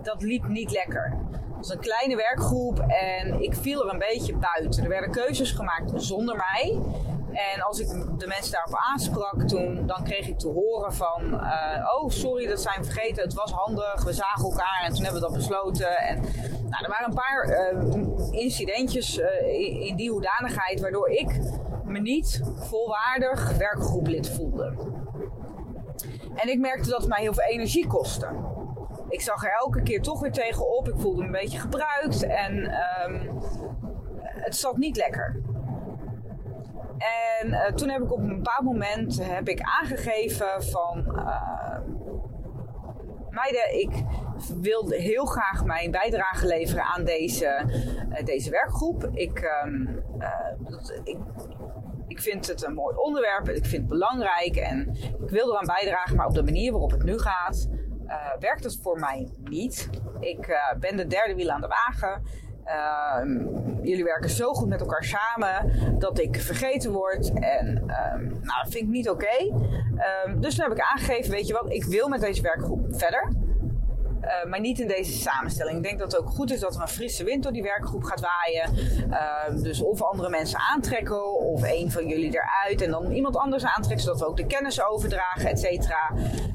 dat 0.02 0.22
liep 0.22 0.48
niet 0.48 0.72
lekker. 0.72 1.18
Het 1.32 1.56
was 1.56 1.70
een 1.70 1.80
kleine 1.80 2.16
werkgroep 2.16 2.80
en 2.80 3.42
ik 3.42 3.56
viel 3.56 3.86
er 3.86 3.94
een 3.94 4.00
beetje 4.00 4.36
buiten. 4.36 4.84
Er 4.84 4.90
werden 4.90 5.12
keuzes 5.12 5.52
gemaakt 5.52 5.92
zonder 5.96 6.36
mij. 6.36 6.80
En 7.34 7.62
als 7.62 7.80
ik 7.80 7.88
de 8.20 8.28
mensen 8.28 8.52
daarop 8.52 8.76
aansprak, 8.92 9.48
toen, 9.48 9.88
dan 9.88 10.04
kreeg 10.04 10.28
ik 10.28 10.40
te 10.40 10.48
horen 10.48 10.94
van... 10.94 11.34
oh, 11.96 12.10
sorry, 12.10 12.48
dat 12.48 12.62
zijn 12.62 12.80
we 12.80 12.86
vergeten. 12.86 13.24
Het 13.24 13.34
was 13.34 13.52
handig. 13.52 14.04
We 14.04 14.14
zagen 14.14 14.44
elkaar 14.44 14.82
en 14.86 14.94
toen 14.94 15.04
hebben 15.04 15.22
we 15.22 15.28
dat 15.28 15.38
besloten. 15.38 15.98
En, 15.98 16.22
nou, 16.70 16.84
er 16.84 16.90
waren 16.90 17.08
een 17.08 17.14
paar 17.14 17.48
incidentjes 18.32 19.18
in, 19.44 19.82
in 19.82 19.96
die 19.96 20.12
hoedanigheid... 20.12 20.82
waardoor 20.82 21.10
ik 21.10 21.40
me 21.84 22.00
niet 22.00 22.42
volwaardig 22.56 23.58
werkgroeplid 23.58 24.30
voelde. 24.30 24.92
En 26.36 26.50
ik 26.50 26.60
merkte 26.60 26.90
dat 26.90 27.00
het 27.00 27.10
mij 27.10 27.22
heel 27.22 27.34
veel 27.34 27.44
energie 27.44 27.88
kostte. 27.88 28.28
Ik 29.10 29.22
zag 29.22 29.44
er 29.44 29.52
elke 29.60 29.82
keer 29.82 30.02
toch 30.02 30.20
weer 30.20 30.32
tegenop. 30.32 30.88
Ik 30.88 30.96
voelde 30.98 31.20
me 31.20 31.26
een 31.26 31.32
beetje 31.32 31.60
gebruikt 31.60 32.24
en 32.24 32.74
um, 33.06 33.40
het 34.22 34.56
zat 34.56 34.78
niet 34.78 34.98
lekker. 34.98 35.42
En 37.04 37.48
uh, 37.48 37.66
toen 37.66 37.90
heb 37.90 38.02
ik 38.02 38.12
op 38.12 38.20
een 38.20 38.36
bepaald 38.36 38.64
moment 38.64 39.24
heb 39.24 39.48
ik 39.48 39.62
aangegeven 39.62 40.64
van 40.64 41.04
uh, 41.16 41.80
meiden, 43.30 43.80
ik 43.80 44.04
wilde 44.62 44.96
heel 44.96 45.26
graag 45.26 45.66
mijn 45.66 45.92
bijdrage 45.92 46.48
leveren 46.48 46.84
aan 46.84 47.04
deze, 47.04 47.66
uh, 48.10 48.26
deze 48.26 48.50
werkgroep. 48.50 49.10
Ik, 49.14 49.62
um, 49.66 50.04
ik, 51.04 51.18
ik 52.08 52.22
vind 52.22 52.48
het 52.48 52.66
een 52.66 52.74
mooi 52.74 52.96
onderwerp 52.96 53.50
ik 53.50 53.66
vind 53.66 53.82
het 53.82 53.88
belangrijk 53.88 54.56
en 54.56 54.98
ik 55.24 55.30
wil 55.30 55.52
eraan 55.52 55.66
bijdragen, 55.66 56.16
maar 56.16 56.28
op 56.28 56.34
de 56.34 56.44
manier 56.44 56.72
waarop 56.72 56.92
het 56.92 57.04
nu 57.04 57.20
gaat, 57.20 57.70
werkt 58.40 58.64
het 58.64 58.80
voor 58.82 59.00
mij 59.00 59.32
niet. 59.44 59.90
Ik 60.20 60.58
ben 60.80 60.98
de 60.98 61.08
derde 61.08 61.36
wiel 61.36 61.50
aan 61.50 61.62
de 61.62 61.68
wagen. 61.68 62.24
Uh, 62.68 63.18
jullie 63.82 64.04
werken 64.04 64.30
zo 64.30 64.54
goed 64.54 64.68
met 64.68 64.80
elkaar 64.80 65.04
samen 65.04 65.72
dat 66.00 66.20
ik 66.20 66.42
vergeten 66.42 66.92
word. 66.92 67.32
En 67.34 67.68
um, 67.68 68.24
nou, 68.24 68.64
dat 68.64 68.72
vind 68.72 68.84
ik 68.84 68.88
niet 68.88 69.10
oké. 69.10 69.38
Um, 70.26 70.42
dus 70.42 70.56
toen 70.56 70.70
heb 70.70 70.78
ik 70.78 70.84
aangegeven: 70.84 71.32
weet 71.32 71.48
je 71.48 71.54
wat, 71.54 71.72
ik 71.74 71.84
wil 71.84 72.08
met 72.08 72.22
deze 72.22 72.42
werkgroep 72.42 72.86
verder. 72.90 73.32
Maar 74.50 74.60
niet 74.60 74.80
in 74.80 74.88
deze 74.88 75.12
samenstelling. 75.12 75.78
Ik 75.78 75.84
denk 75.84 76.00
dat 76.00 76.12
het 76.12 76.22
ook 76.22 76.30
goed 76.30 76.52
is 76.52 76.60
dat 76.60 76.76
er 76.76 76.82
een 76.82 76.88
frisse 76.88 77.24
wind 77.24 77.44
door 77.44 77.52
die 77.52 77.64
werkgroep 77.64 78.04
gaat 78.04 78.22
waaien. 78.22 78.76
Dus 79.64 79.82
of 79.82 80.02
andere 80.02 80.30
mensen 80.30 80.60
aantrekken 80.60 81.40
of 81.40 81.64
een 81.64 81.92
van 81.92 82.08
jullie 82.08 82.34
eruit 82.34 82.82
en 82.82 82.92
dan 82.92 83.12
iemand 83.12 83.38
anders 83.38 83.66
aantrekken, 83.66 84.06
zodat 84.06 84.20
we 84.20 84.28
ook 84.28 84.38
de 84.38 84.46
kennis 84.46 84.86
overdragen, 84.86 85.50
et 85.50 85.60
cetera. 85.60 86.12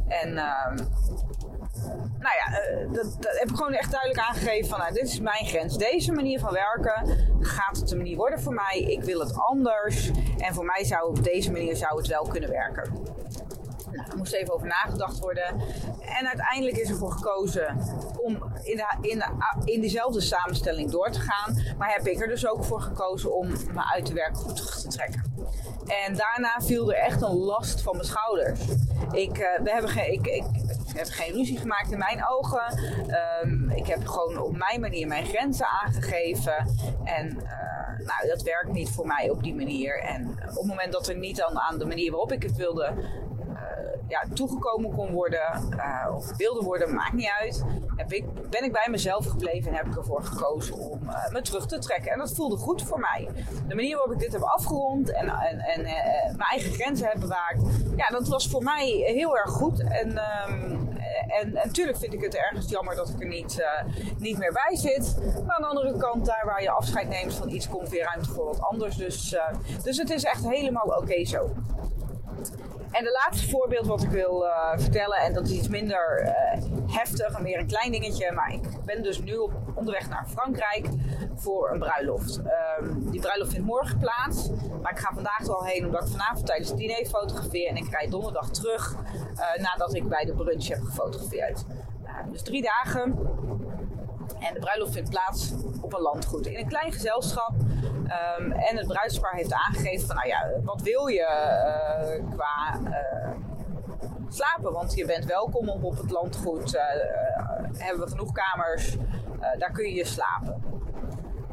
En 0.09 0.41
nou 2.19 2.35
ja, 2.37 2.71
uh, 2.71 2.93
dat, 2.93 3.17
heb 3.21 3.49
ik 3.51 3.57
gewoon 3.57 3.73
echt 3.73 3.91
duidelijk 3.91 4.21
aangegeven 4.21 4.69
van 4.69 4.79
nou, 4.79 4.93
dit 4.93 5.03
is 5.03 5.21
mijn 5.21 5.47
grens. 5.47 5.77
Deze 5.77 6.13
manier 6.13 6.41
van 6.41 6.53
werken 6.53 7.17
gaat 7.41 7.77
het 7.77 7.91
een 7.91 7.97
manier 7.97 8.17
worden 8.17 8.41
voor 8.41 8.55
mij. 8.55 8.79
Ik 8.79 9.03
wil 9.03 9.21
het 9.21 9.35
anders. 9.35 10.11
En 10.39 10.55
voor 10.55 10.65
mij 10.65 10.85
zou 10.85 11.09
op 11.09 11.25
deze 11.25 11.53
manier 11.53 11.77
zou 11.77 11.97
het 11.97 12.07
wel 12.07 12.27
kunnen 12.27 12.51
werken. 12.51 12.93
Nou, 13.93 14.11
er 14.11 14.17
moest 14.17 14.33
even 14.33 14.55
over 14.55 14.67
nagedacht 14.67 15.19
worden. 15.19 15.47
En 16.01 16.27
uiteindelijk 16.27 16.77
is 16.77 16.89
ervoor 16.89 17.13
gekozen 17.13 17.79
om 18.23 18.33
in, 18.63 18.77
de, 18.77 19.09
in, 19.09 19.19
de, 19.19 19.27
in 19.65 19.81
diezelfde 19.81 20.21
samenstelling 20.21 20.91
door 20.91 21.11
te 21.11 21.21
gaan. 21.21 21.75
Maar 21.79 21.93
heb 21.93 22.07
ik 22.07 22.21
er 22.21 22.29
dus 22.29 22.47
ook 22.47 22.65
voor 22.65 22.81
gekozen 22.81 23.35
om 23.35 23.49
me 23.49 23.93
uit 23.95 24.07
de 24.07 24.15
werkgroep 24.15 24.57
terug 24.57 24.81
te 24.81 24.89
trekken. 24.89 25.23
En 26.07 26.17
daarna 26.17 26.61
viel 26.61 26.93
er 26.93 26.99
echt 26.99 27.23
een 27.23 27.37
last 27.37 27.83
van 27.83 27.97
mijn 27.97 28.09
schouders. 28.09 28.61
Ik, 29.13 29.39
uh, 29.39 29.59
we 29.63 29.71
hebben 29.71 30.13
ik, 30.13 30.27
ik, 30.27 30.45
heb 30.99 31.09
geen 31.09 31.33
ruzie 31.33 31.59
gemaakt 31.59 31.91
in 31.91 31.99
mijn 31.99 32.29
ogen. 32.29 32.79
Um, 33.45 33.71
ik 33.71 33.87
heb 33.87 34.07
gewoon 34.07 34.39
op 34.39 34.57
mijn 34.57 34.81
manier 34.81 35.07
mijn 35.07 35.25
grenzen 35.25 35.67
aangegeven. 35.67 36.57
En 37.05 37.27
uh, 37.27 38.07
nou, 38.07 38.29
dat 38.29 38.43
werkt 38.43 38.73
niet 38.73 38.91
voor 38.91 39.07
mij 39.07 39.31
op 39.31 39.43
die 39.43 39.55
manier. 39.55 40.01
En 40.01 40.29
op 40.29 40.57
het 40.57 40.67
moment 40.67 40.93
dat 40.93 41.09
er 41.09 41.17
niet 41.17 41.37
dan 41.37 41.59
aan 41.59 41.79
de 41.79 41.87
manier 41.87 42.11
waarop 42.11 42.33
ik 42.33 42.43
het 42.43 42.57
wilde 42.57 42.95
ja, 44.09 44.25
toegekomen 44.35 44.91
kon 44.91 45.13
worden 45.13 45.69
uh, 45.71 46.15
of 46.15 46.37
wilde 46.37 46.65
worden, 46.65 46.95
maakt 46.95 47.13
niet 47.13 47.31
uit. 47.41 47.65
Heb 47.97 48.13
ik, 48.13 48.51
ben 48.51 48.65
ik 48.65 48.73
bij 48.73 48.87
mezelf 48.91 49.27
gebleven 49.27 49.71
en 49.71 49.77
heb 49.77 49.87
ik 49.87 49.97
ervoor 49.97 50.23
gekozen 50.23 50.75
om 50.75 51.01
me 51.33 51.43
terug 51.43 51.67
te 51.67 51.79
trekken. 51.79 52.13
En 52.13 52.19
dat 52.19 52.35
voelde 52.35 52.57
goed 52.57 52.83
voor 52.83 52.99
mij. 52.99 53.29
De 53.69 53.75
manier 53.75 53.97
waarop 53.97 54.13
ik 54.13 54.19
dit 54.19 54.33
heb 54.33 54.43
afgerond 54.43 55.13
en, 55.13 55.29
en, 55.29 55.61
en 55.61 55.83
mijn 56.37 56.49
eigen 56.51 56.73
grenzen 56.73 57.09
heb 57.09 57.21
bewaakt, 57.21 57.63
ja, 57.97 58.07
dat 58.07 58.29
was 58.29 58.49
voor 58.49 58.63
mij 58.63 58.87
heel 59.07 59.37
erg 59.37 59.51
goed. 59.51 59.81
En, 59.81 60.21
um, 60.49 60.78
en, 61.27 61.53
natuurlijk 61.53 61.99
vind 61.99 62.13
ik 62.13 62.21
het 62.21 62.35
ergens 62.35 62.69
jammer 62.69 62.97
dat 62.97 63.09
ik 63.09 63.21
er 63.21 63.29
niet, 63.29 63.65
niet 64.19 64.39
meer 64.39 64.53
bij 64.53 64.77
zit. 64.77 65.17
Maar 65.47 65.57
aan 65.57 65.63
de 65.63 65.69
andere 65.69 65.97
kant, 65.97 66.27
daar 66.27 66.43
waar 66.45 66.63
je 66.63 66.71
afscheid 66.71 67.09
neemt 67.09 67.35
van 67.35 67.49
iets, 67.49 67.69
komt 67.69 67.89
weer 67.89 68.03
ruimte 68.03 68.31
voor 68.31 68.45
wat 68.45 68.61
anders. 68.61 68.97
Dus, 68.97 69.37
dus 69.83 69.97
het 69.97 70.11
is 70.11 70.25
echt 70.25 70.49
helemaal 70.49 70.87
oké 70.87 71.25
zo. 71.25 71.51
En 72.91 73.05
de 73.05 73.11
laatste 73.25 73.49
voorbeeld 73.49 73.87
wat 73.87 74.03
ik 74.03 74.11
wil 74.11 74.45
uh, 74.45 74.73
vertellen, 74.77 75.19
en 75.19 75.33
dat 75.35 75.47
is 75.47 75.53
iets 75.53 75.69
minder 75.69 76.23
uh, 76.23 76.33
heftig 76.87 77.37
en 77.37 77.43
meer 77.43 77.59
een 77.59 77.67
klein 77.67 77.93
dingetje, 77.93 78.33
maar 78.33 78.53
ik 78.53 78.85
ben 78.85 79.03
dus 79.03 79.21
nu 79.21 79.37
op 79.37 79.53
onderweg 79.75 80.09
naar 80.09 80.27
Frankrijk 80.29 80.89
voor 81.37 81.71
een 81.71 81.79
bruiloft. 81.79 82.41
Um, 82.81 83.11
die 83.11 83.21
bruiloft 83.21 83.51
vindt 83.51 83.67
morgen 83.67 83.99
plaats, 83.99 84.51
maar 84.83 84.93
ik 84.93 84.99
ga 84.99 85.11
vandaag 85.15 85.49
al 85.49 85.65
heen 85.65 85.87
omdat 85.87 86.03
ik 86.03 86.09
vanavond 86.09 86.47
tijdens 86.47 86.69
het 86.69 86.79
diner 86.79 87.07
fotografeer 87.07 87.69
en 87.69 87.77
ik 87.77 87.91
rijd 87.91 88.11
donderdag 88.11 88.51
terug 88.51 88.95
uh, 88.95 89.63
nadat 89.63 89.95
ik 89.95 90.09
bij 90.09 90.25
de 90.25 90.33
brunch 90.33 90.69
heb 90.69 90.83
gefotografeerd. 90.83 91.65
dus 92.31 92.43
drie 92.43 92.63
dagen. 92.63 93.03
En 94.39 94.55
de 94.55 94.61
bruiloft 94.61 94.93
vindt 94.93 95.11
plaats 95.11 95.53
op 95.81 95.95
een 95.95 96.01
landgoed 96.01 96.47
in 96.47 96.59
een 96.59 96.69
klein 96.69 96.93
gezelschap. 96.93 97.53
Um, 98.39 98.53
en 98.53 98.77
het 98.77 98.87
bruidspaar 98.87 99.35
heeft 99.35 99.53
aangegeven 99.53 100.07
van, 100.07 100.17
nou 100.17 100.29
ja, 100.29 100.51
wat 100.65 100.81
wil 100.83 101.07
je 101.07 101.21
uh, 101.21 102.31
qua 102.31 102.79
uh, 102.85 103.31
slapen? 104.29 104.73
Want 104.73 104.95
je 104.95 105.05
bent 105.07 105.25
welkom 105.25 105.69
op, 105.69 105.85
op 105.85 105.97
het 105.97 106.11
landgoed. 106.11 106.75
Uh, 106.75 106.83
hebben 107.77 108.05
we 108.05 108.11
genoeg 108.11 108.33
kamers, 108.33 108.97
daar 109.59 109.73
kun 109.73 109.95
je 109.95 110.05
slapen. 110.05 110.63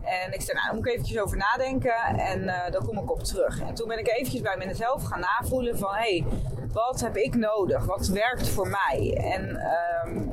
En 0.02 0.34
ik 0.34 0.42
zei, 0.42 0.54
nou, 0.54 0.66
daar 0.66 0.76
moet 0.76 0.86
ik 0.86 0.94
eventjes 0.94 1.20
over 1.20 1.38
nadenken 1.38 2.04
en 2.18 2.72
dan 2.72 2.86
kom 2.86 2.98
ik 2.98 3.12
op 3.12 3.24
terug. 3.24 3.62
En 3.62 3.74
toen 3.74 3.88
ben 3.88 4.00
ik 4.00 4.08
eventjes 4.08 4.42
bij 4.42 4.58
mezelf 4.58 5.04
gaan 5.04 5.20
navoelen 5.20 5.78
van, 5.78 5.94
hey, 5.94 6.26
wat 6.72 7.02
heb 7.02 7.18
ik 7.18 7.36
nodig? 7.36 7.86
Wat 7.86 8.08
werkt 8.08 8.50
voor 8.50 8.68
mij? 8.68 9.18
En 9.34 9.50
um, 10.06 10.26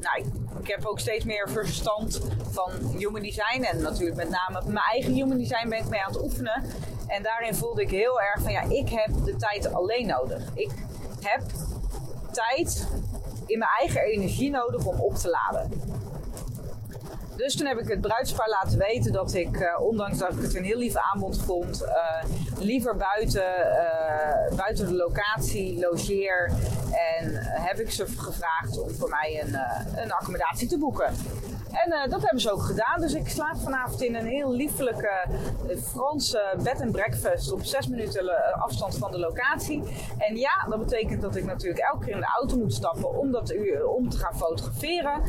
nou, 0.00 0.24
ik 0.60 0.66
heb 0.66 0.86
ook 0.86 0.98
steeds 0.98 1.24
meer 1.24 1.48
verstand 1.48 2.20
van 2.56 2.98
human 2.98 3.22
design. 3.22 3.62
En 3.62 3.82
natuurlijk 3.82 4.16
met 4.16 4.30
name 4.30 4.60
mijn 4.66 4.84
eigen 4.92 5.12
human 5.12 5.38
design 5.38 5.68
ben 5.68 5.78
ik 5.78 5.88
mee 5.88 6.02
aan 6.02 6.12
het 6.12 6.22
oefenen. 6.22 6.64
En 7.06 7.22
daarin 7.22 7.54
voelde 7.54 7.82
ik 7.82 7.90
heel 7.90 8.20
erg 8.20 8.42
van 8.42 8.52
ja, 8.52 8.62
ik 8.62 8.88
heb 8.88 9.10
de 9.24 9.36
tijd 9.36 9.72
alleen 9.72 10.06
nodig. 10.06 10.42
Ik 10.54 10.70
heb 11.20 11.42
tijd 12.32 12.88
in 13.46 13.58
mijn 13.58 13.70
eigen 13.78 14.00
energie 14.00 14.50
nodig 14.50 14.84
om 14.84 15.00
op 15.00 15.14
te 15.14 15.28
laden. 15.28 15.70
Dus 17.36 17.56
toen 17.56 17.66
heb 17.66 17.78
ik 17.78 17.88
het 17.88 18.00
bruidspaar 18.00 18.48
laten 18.48 18.78
weten 18.78 19.12
dat 19.12 19.34
ik, 19.34 19.56
uh, 19.56 19.80
ondanks 19.80 20.18
dat 20.18 20.32
ik 20.32 20.42
het 20.42 20.54
een 20.54 20.64
heel 20.64 20.78
lief 20.78 20.96
aanbod 20.96 21.42
vond, 21.42 21.82
uh, 21.82 21.88
liever 22.58 22.96
buiten, 22.96 23.42
uh, 23.42 24.56
buiten 24.56 24.86
de 24.86 24.94
locatie 24.94 25.78
logeer. 25.78 26.52
En 27.20 27.34
heb 27.40 27.80
ik 27.80 27.90
ze 27.90 28.06
gevraagd 28.06 28.78
om 28.78 28.90
voor 28.90 29.08
mij 29.08 29.42
een, 29.42 29.58
een 30.02 30.12
accommodatie 30.12 30.68
te 30.68 30.78
boeken. 30.78 31.14
En 31.84 32.10
dat 32.10 32.22
hebben 32.22 32.40
ze 32.40 32.52
ook 32.52 32.62
gedaan. 32.62 33.00
Dus 33.00 33.14
ik 33.14 33.28
slaap 33.28 33.56
vanavond 33.56 34.02
in 34.02 34.14
een 34.14 34.26
heel 34.26 34.52
liefelijke 34.52 35.26
Franse 35.82 36.54
bed 36.62 36.80
and 36.80 36.92
breakfast 36.92 37.52
op 37.52 37.64
zes 37.64 37.88
minuten 37.88 38.54
afstand 38.54 38.98
van 38.98 39.10
de 39.10 39.18
locatie. 39.18 39.82
En 40.18 40.36
ja, 40.36 40.66
dat 40.68 40.78
betekent 40.78 41.22
dat 41.22 41.36
ik 41.36 41.44
natuurlijk 41.44 41.82
elke 41.82 42.04
keer 42.04 42.14
in 42.14 42.20
de 42.20 42.34
auto 42.38 42.56
moet 42.56 42.74
stappen 42.74 43.18
om, 43.18 43.32
dat, 43.32 43.54
om 43.96 44.08
te 44.08 44.18
gaan 44.18 44.36
fotograferen. 44.36 45.22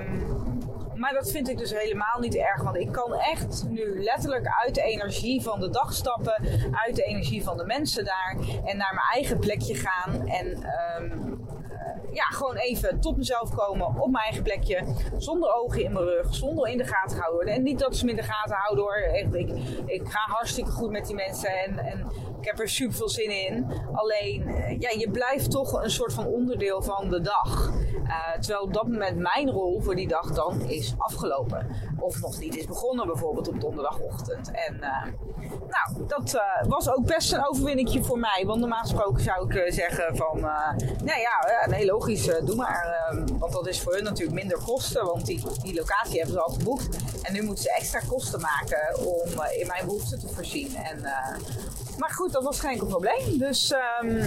Um, 0.00 0.44
maar 0.96 1.12
dat 1.12 1.30
vind 1.30 1.48
ik 1.48 1.58
dus 1.58 1.74
helemaal 1.74 2.20
niet 2.20 2.36
erg. 2.36 2.62
Want 2.62 2.76
ik 2.76 2.92
kan 2.92 3.14
echt 3.14 3.64
nu 3.68 4.02
letterlijk 4.02 4.46
uit 4.64 4.74
de 4.74 4.82
energie 4.82 5.42
van 5.42 5.60
de 5.60 5.70
dag 5.70 5.92
stappen. 5.92 6.34
Uit 6.86 6.96
de 6.96 7.02
energie 7.02 7.44
van 7.44 7.56
de 7.56 7.64
mensen 7.64 8.04
daar. 8.04 8.36
En 8.64 8.76
naar 8.76 8.94
mijn 8.94 9.06
eigen 9.12 9.38
plekje 9.38 9.74
gaan. 9.74 10.28
En 10.28 10.64
um, 11.02 11.35
ja, 12.16 12.24
gewoon 12.24 12.56
even 12.56 13.00
tot 13.00 13.16
mezelf 13.16 13.54
komen 13.54 13.86
op 13.86 14.10
mijn 14.10 14.24
eigen 14.24 14.42
plekje. 14.42 14.84
Zonder 15.16 15.54
ogen 15.54 15.82
in 15.82 15.92
mijn 15.92 16.04
rug, 16.04 16.34
zonder 16.34 16.68
in 16.68 16.78
de 16.78 16.86
gaten 16.86 17.32
worden. 17.32 17.54
En 17.54 17.62
niet 17.62 17.78
dat 17.78 17.96
ze 17.96 18.04
me 18.04 18.10
in 18.10 18.16
de 18.16 18.22
gaten 18.22 18.56
houden 18.56 18.84
hoor. 18.84 18.94
Echt, 18.94 19.34
ik, 19.34 19.50
ik 19.86 20.08
ga 20.08 20.32
hartstikke 20.32 20.70
goed 20.70 20.90
met 20.90 21.06
die 21.06 21.14
mensen 21.14 21.50
en, 21.64 21.78
en 21.78 22.06
ik 22.40 22.44
heb 22.44 22.58
er 22.58 22.68
super 22.68 22.96
veel 22.96 23.08
zin 23.08 23.30
in. 23.46 23.66
Alleen, 23.92 24.48
eh, 24.48 24.80
ja, 24.80 24.90
je 24.98 25.10
blijft 25.10 25.50
toch 25.50 25.82
een 25.82 25.90
soort 25.90 26.12
van 26.12 26.26
onderdeel 26.26 26.82
van 26.82 27.08
de 27.10 27.20
dag. 27.20 27.72
Uh, 28.06 28.32
terwijl 28.40 28.62
op 28.62 28.72
dat 28.72 28.86
moment 28.88 29.16
mijn 29.16 29.50
rol 29.50 29.80
voor 29.80 29.94
die 29.94 30.08
dag 30.08 30.32
dan 30.32 30.60
is 30.60 30.94
afgelopen. 30.98 31.66
Of 31.98 32.20
nog 32.20 32.38
niet 32.38 32.56
is 32.56 32.66
begonnen, 32.66 33.06
bijvoorbeeld 33.06 33.48
op 33.48 33.60
donderdagochtend. 33.60 34.50
En 34.50 34.74
uh, 34.74 35.04
nou, 35.48 36.06
dat 36.06 36.34
uh, 36.34 36.68
was 36.68 36.90
ook 36.90 37.06
best 37.06 37.32
een 37.32 37.48
overwinningje 37.48 38.04
voor 38.04 38.18
mij. 38.18 38.42
Want 38.46 38.60
normaal 38.60 38.82
gesproken 38.82 39.22
zou 39.22 39.54
ik 39.54 39.72
zeggen 39.72 40.16
van, 40.16 40.40
nou 41.04 41.20
ja, 41.20 41.66
nee, 41.68 41.86
logisch, 41.86 42.24
doe 42.44 42.54
maar. 42.54 43.08
Ehm, 43.08 43.38
want 43.38 43.52
dat 43.52 43.66
is 43.66 43.80
voor 43.80 43.94
hun 43.94 44.04
natuurlijk 44.04 44.36
minder 44.36 44.58
kosten. 44.64 45.04
Want 45.06 45.26
die, 45.26 45.42
die 45.62 45.74
locatie 45.74 46.16
hebben 46.16 46.34
ze 46.34 46.40
al 46.40 46.52
geboekt. 46.52 46.96
En 47.22 47.32
nu 47.32 47.42
moeten 47.42 47.64
ze 47.64 47.72
extra 47.72 48.00
kosten 48.08 48.40
maken 48.40 48.98
om 48.98 49.28
in 49.58 49.66
mijn 49.66 49.86
behoeften 49.86 50.18
te 50.18 50.28
voorzien. 50.28 50.76
En, 50.76 51.00
maar 51.98 52.10
goed, 52.10 52.32
dat 52.32 52.42
was 52.42 52.60
geen 52.60 52.78
probleem. 52.78 53.38
Dus... 53.38 53.74
Um, 54.02 54.18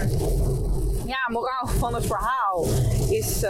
ja, 1.10 1.28
moraal 1.28 1.66
van 1.66 1.94
het 1.94 2.06
verhaal 2.06 2.66
is, 3.08 3.44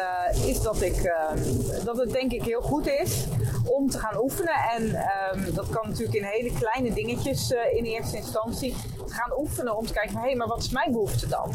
is 0.46 0.62
dat, 0.62 0.80
ik, 0.80 0.96
uh, 0.96 1.84
dat 1.84 1.96
het 1.96 2.10
denk 2.10 2.32
ik 2.32 2.42
heel 2.42 2.60
goed 2.60 2.86
is 2.86 3.24
om 3.64 3.90
te 3.90 3.98
gaan 3.98 4.22
oefenen. 4.22 4.54
En 4.54 4.82
um, 4.84 5.54
dat 5.54 5.68
kan 5.68 5.88
natuurlijk 5.88 6.16
in 6.16 6.24
hele 6.24 6.52
kleine 6.52 6.94
dingetjes 6.94 7.50
uh, 7.50 7.76
in 7.76 7.84
eerste 7.84 8.16
instantie. 8.16 8.74
Te 9.06 9.14
gaan 9.14 9.38
oefenen 9.38 9.76
om 9.76 9.86
te 9.86 9.92
kijken 9.92 10.12
van 10.12 10.20
hé, 10.20 10.26
hey, 10.26 10.36
maar 10.36 10.46
wat 10.46 10.62
is 10.62 10.70
mijn 10.70 10.92
behoefte 10.92 11.28
dan? 11.28 11.52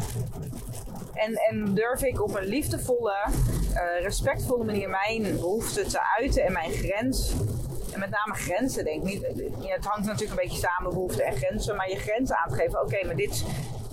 En, 1.14 1.34
en 1.34 1.74
durf 1.74 2.02
ik 2.02 2.22
op 2.22 2.34
een 2.34 2.44
liefdevolle, 2.44 3.14
respectvolle 4.02 4.64
manier 4.64 4.88
mijn 4.88 5.22
behoefte 5.22 5.86
te 5.86 6.00
uiten 6.18 6.44
en 6.44 6.52
mijn 6.52 6.72
grens 6.72 7.34
en 7.92 8.02
met 8.02 8.10
name 8.10 8.34
grenzen, 8.34 8.84
denk 8.84 9.08
ik. 9.08 9.20
het 9.60 9.84
hangt 9.84 10.06
natuurlijk 10.06 10.30
een 10.30 10.48
beetje 10.48 10.68
samen, 10.68 10.92
behoeften 10.92 11.24
en 11.24 11.36
grenzen. 11.36 11.76
Maar 11.76 11.90
je 11.90 11.96
grenzen 11.96 12.36
aan 12.36 12.48
te 12.48 12.54
geven. 12.54 12.80
Oké, 12.82 13.06
maar 13.06 13.16
dit, 13.16 13.44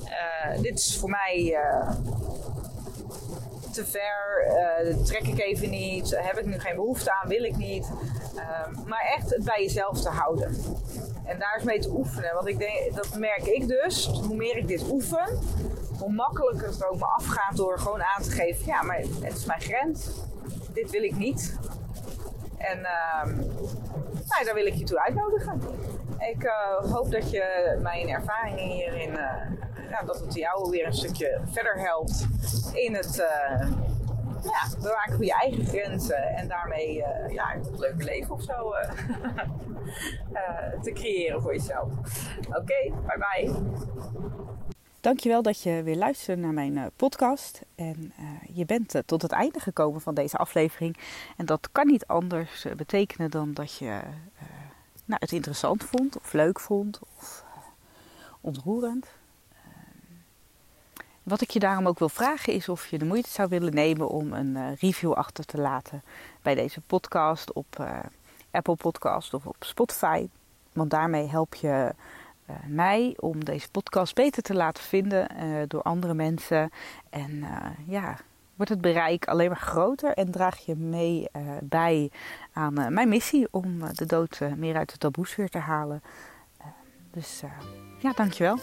uh, 0.03 0.61
dit 0.61 0.79
is 0.79 0.97
voor 0.99 1.09
mij 1.09 1.57
te 3.73 3.85
ver. 3.85 4.47
Uh, 4.47 5.03
trek 5.03 5.27
ik 5.27 5.39
even 5.39 5.69
niet. 5.69 6.17
Heb 6.17 6.37
ik 6.37 6.45
nu 6.45 6.59
geen 6.59 6.75
behoefte 6.75 7.11
aan. 7.11 7.29
Wil 7.29 7.43
ik 7.43 7.57
niet. 7.57 7.89
maar 8.85 9.13
echt 9.17 9.29
het 9.29 9.43
bij 9.43 9.61
jezelf 9.61 10.01
te 10.01 10.09
houden. 10.09 10.55
En 11.25 11.39
daar 11.39 11.55
is 11.57 11.63
mee 11.63 11.79
te 11.79 11.89
oefenen. 11.89 12.33
Want 12.33 12.47
ik 12.47 12.59
denk, 12.59 12.95
dat 12.95 13.17
merk 13.17 13.45
ik 13.45 13.67
dus. 13.67 14.07
Hoe 14.07 14.35
meer 14.35 14.57
ik 14.57 14.67
dit 14.67 14.89
oefen, 14.89 15.39
hoe 15.99 16.11
makkelijker 16.11 16.67
het 16.67 16.85
ook 16.85 16.99
me 16.99 17.05
afgaat 17.05 17.55
door 17.55 17.79
gewoon 17.79 18.03
aan 18.03 18.23
te 18.23 18.31
geven: 18.31 18.65
ja, 18.65 18.81
maar 18.81 18.97
het 18.97 19.35
is 19.35 19.45
mijn 19.45 19.61
grens. 19.61 20.09
Dit 20.73 20.89
wil 20.89 21.03
ik 21.03 21.15
niet. 21.15 21.57
En 22.57 22.79
uh, 22.79 23.23
nou, 24.27 24.45
daar 24.45 24.53
wil 24.53 24.65
ik 24.65 24.73
je 24.73 24.83
toe 24.83 24.99
uitnodigen. 24.99 25.61
Ik 26.19 26.43
uh, 26.43 26.91
hoop 26.91 27.11
dat 27.11 27.31
je 27.31 27.77
mijn 27.81 28.09
ervaringen 28.09 28.69
hierin, 28.69 29.17
uh, 30.01 30.07
dat 30.07 30.19
het 30.19 30.33
jou 30.33 30.69
weer 30.69 30.85
een 30.85 30.93
stukje 30.93 31.41
verder 31.51 31.79
helpt 31.79 32.27
in 32.73 32.95
het, 32.95 33.19
uh, 33.19 33.69
ja, 34.43 34.77
bewaken 34.81 35.15
van 35.15 35.25
je 35.25 35.33
eigen 35.33 35.65
grenzen 35.65 36.23
en 36.23 36.47
daarmee 36.47 36.93
ja, 37.27 37.55
een 37.55 37.79
leuk 37.79 38.03
leven 38.03 38.35
of 38.35 38.41
zo 38.41 38.73
te 40.83 40.91
creëren 40.91 41.41
voor 41.41 41.53
jezelf. 41.53 41.89
Oké, 42.47 42.93
bye 43.05 43.17
bye. 43.17 43.53
Dankjewel 45.01 45.41
dat 45.41 45.61
je 45.61 45.83
weer 45.83 45.95
luistert 45.95 46.39
naar 46.39 46.53
mijn 46.53 46.91
podcast. 46.95 47.61
En 47.75 48.13
je 48.53 48.65
bent 48.65 49.01
tot 49.05 49.21
het 49.21 49.31
einde 49.31 49.59
gekomen 49.59 50.01
van 50.01 50.13
deze 50.13 50.37
aflevering. 50.37 50.97
En 51.37 51.45
dat 51.45 51.69
kan 51.71 51.87
niet 51.87 52.07
anders 52.07 52.65
betekenen 52.77 53.31
dan 53.31 53.53
dat 53.53 53.77
je 53.77 53.99
nou, 55.05 55.19
het 55.19 55.31
interessant 55.31 55.83
vond, 55.83 56.17
of 56.17 56.33
leuk 56.33 56.59
vond, 56.59 56.99
of 57.17 57.43
ontroerend. 58.41 59.07
Wat 61.23 61.41
ik 61.41 61.49
je 61.49 61.59
daarom 61.59 61.87
ook 61.87 61.99
wil 61.99 62.09
vragen 62.09 62.53
is 62.53 62.69
of 62.69 62.87
je 62.87 62.97
de 62.97 63.05
moeite 63.05 63.29
zou 63.29 63.49
willen 63.49 63.73
nemen 63.73 64.09
om 64.09 64.33
een 64.33 64.55
uh, 64.55 64.75
review 64.79 65.11
achter 65.11 65.45
te 65.45 65.57
laten 65.57 66.03
bij 66.41 66.55
deze 66.55 66.81
podcast 66.81 67.53
op 67.53 67.77
uh, 67.81 67.99
Apple 68.51 68.75
Podcast 68.75 69.33
of 69.33 69.45
op 69.45 69.55
Spotify. 69.59 70.27
Want 70.73 70.89
daarmee 70.89 71.27
help 71.27 71.55
je 71.55 71.93
uh, 72.49 72.55
mij 72.67 73.17
om 73.19 73.45
deze 73.45 73.69
podcast 73.69 74.15
beter 74.15 74.43
te 74.43 74.53
laten 74.53 74.83
vinden 74.83 75.27
door 75.67 75.81
andere 75.81 76.13
mensen. 76.13 76.69
En 77.09 77.45
ja, 77.87 78.17
wordt 78.55 78.71
het 78.71 78.81
bereik 78.81 79.27
alleen 79.27 79.47
maar 79.47 79.57
groter 79.57 80.13
en 80.13 80.31
draag 80.31 80.57
je 80.65 80.75
mee 80.75 81.27
bij 81.61 82.11
aan 82.53 82.93
mijn 82.93 83.09
missie 83.09 83.47
om 83.51 83.93
de 83.93 84.05
dood 84.05 84.39
meer 84.55 84.75
uit 84.75 84.91
de 84.91 84.97
taboesfeer 84.97 85.49
te 85.49 85.57
halen. 85.57 86.03
dus 87.11 87.41
ja, 87.99 88.11
dankjewel. 88.11 88.57